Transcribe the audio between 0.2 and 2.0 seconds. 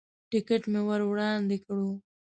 ټکټ مې ور وړاندې کړو.